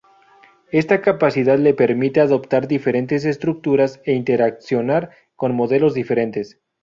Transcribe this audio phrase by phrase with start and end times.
[0.71, 6.59] Esta capacidad les permite adoptar diferentes estructuras e interaccionar con modelos diferentes.